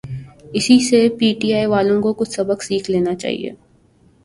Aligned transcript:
اسی 0.53 0.77
سے 0.87 0.99
پی 1.19 1.29
ٹی 1.41 1.53
آئی 1.53 1.65
والوں 1.65 2.01
کو 2.01 2.13
کچھ 2.13 2.31
سبق 2.31 2.63
سیکھ 2.63 2.91
لینا 2.91 3.15
چاہیے۔ 3.15 3.51